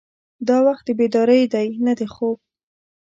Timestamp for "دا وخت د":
0.47-0.89